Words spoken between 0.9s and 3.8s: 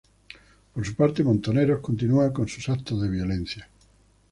parte Montoneros continúa con sus actos de violencia.